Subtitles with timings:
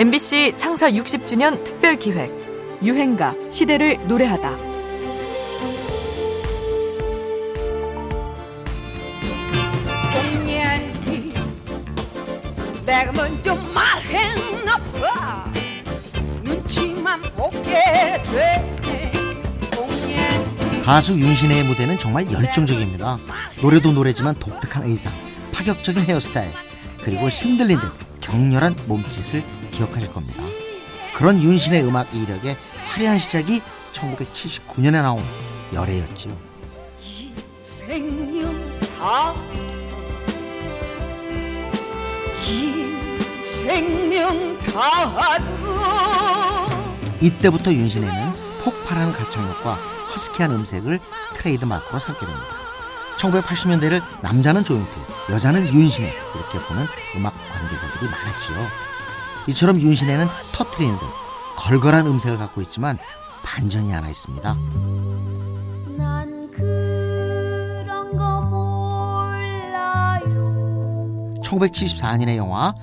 [0.00, 2.32] MBC 창사 60주년 특별 기획
[2.82, 4.56] 유행가 시대를 노래하다.
[12.86, 15.52] 내가 먼저 말했나 봐
[16.44, 18.22] 눈치만 보게
[19.76, 23.18] 공연히 가수 윤신혜의 무대는 정말 열정적입니다.
[23.60, 25.12] 노래도 노래지만 독특한 의상,
[25.52, 26.54] 파격적인 헤어스타일,
[27.04, 30.42] 그리고 신들린 듯 격렬한 몸짓을 기억하실 겁니다.
[31.14, 32.56] 그런 윤신의 음악 이력의
[32.86, 33.60] 화려한 시작이
[33.92, 35.22] 1979년에 나온
[35.72, 36.36] 열애였지요.
[37.02, 39.60] 이 생명 다이
[43.44, 45.80] 생명 다하도록
[47.20, 48.32] 이때부터 윤신혜는
[48.64, 50.98] 폭발하는 가창력과 허스키한 음색을
[51.34, 52.69] 트레이드 마크로 삼게 됩니다.
[53.20, 54.90] 1980년대를 남자는 조용필,
[55.30, 56.84] 여자는 윤신혜 이렇게 보는
[57.16, 58.66] 음악 관계자들이 많았지요.
[59.48, 61.04] 이처럼 윤신혜는 터트리는 듯
[61.56, 62.98] 걸걸한 음색을 갖고 있지만
[63.42, 64.56] 반전이 하나 있습니다.
[65.98, 70.24] 난 그런 거 몰라요.
[71.42, 72.74] 1974년의 영화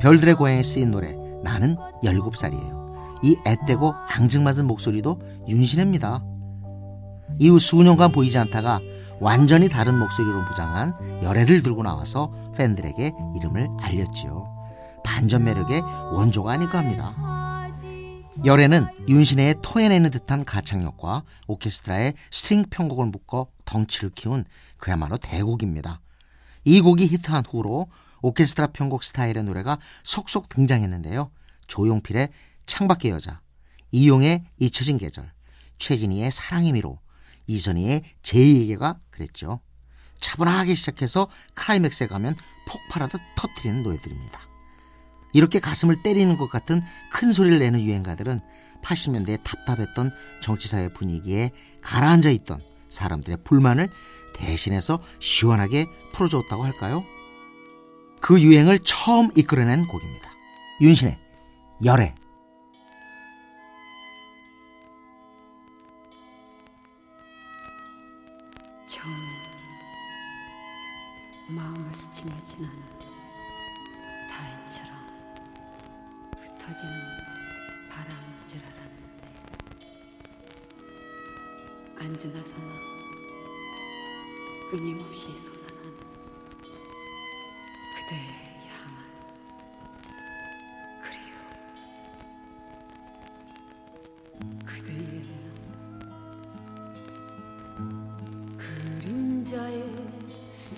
[0.00, 2.78] 별들의 고향에 쓰인 노래 나는 17살이에요.
[3.22, 6.22] 이 앳되고 앙증맞은 목소리도 윤시내입니다.
[7.38, 8.80] 이후 수년간 보이지 않다가
[9.20, 14.58] 완전히 다른 목소리로 무장한 열애를 들고 나와서 팬들에게 이름을 알렸지요.
[15.04, 15.80] 반전 매력의
[16.12, 17.14] 원조가 아닐까 합니다.
[18.44, 24.44] 열애는 윤시내의 토해내는 듯한 가창력과 오케스트라의 스트링 편곡을 묶어 덩치를 키운
[24.76, 26.00] 그야말로 대곡입니다.
[26.64, 27.88] 이 곡이 히트한 후로
[28.20, 31.30] 오케스트라 편곡 스타일의 노래가 속속 등장했는데요.
[31.66, 32.28] 조용필의
[32.66, 33.40] 창밖의 여자,
[33.90, 35.32] 이용의 잊혀진 계절,
[35.78, 36.98] 최진희의 사랑의 미로,
[37.48, 39.60] 이선희의 제2에게가 그랬죠.
[40.20, 42.36] 차분하게 시작해서 클라이맥스에 가면
[42.68, 44.40] 폭발하듯 터트리는 노래들입니다.
[45.32, 46.82] 이렇게 가슴을 때리는 것 같은
[47.12, 48.40] 큰 소리를 내는 유행가들은
[48.82, 51.50] 80년대에 답답했던 정치사회 분위기에
[51.82, 53.90] 가라앉아 있던 사람들의 불만을
[54.34, 57.04] 대신해서 시원하게 풀어줬다고 할까요?
[58.20, 60.30] 그 유행을 처음 이끌어낸 곡입니다.
[60.80, 61.18] 윤신의
[61.84, 62.14] 열애.
[71.50, 72.82] 마음을 스치며 지나는
[74.30, 74.90] 달인처럼
[76.36, 76.92] 흩어지는
[77.88, 79.08] 바람인 줄 알았는데
[81.98, 82.74] 앉으나 서나
[84.70, 85.67] 끊임없이 솟아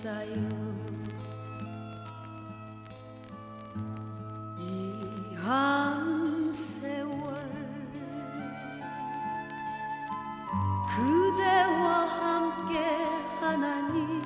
[0.01, 0.33] 쌓여
[4.57, 7.35] 이한 세월
[10.89, 12.79] 그대와 함께
[13.39, 14.21] 하나니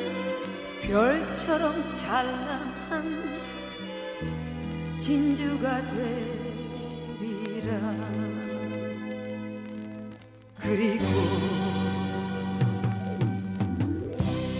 [0.82, 3.34] 별처럼 찬란한
[5.00, 5.82] 진주가
[7.18, 7.80] 되리라.
[10.60, 11.04] 그리고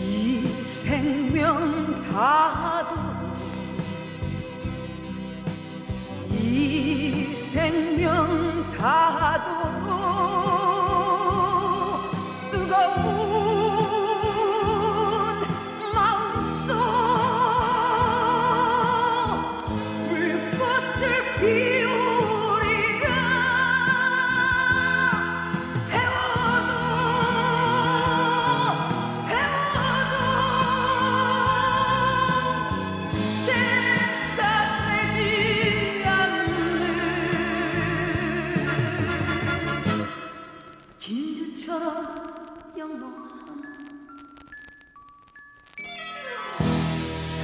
[0.03, 3.01] 이 생명 다하도록
[6.33, 9.70] 이 생명 다하도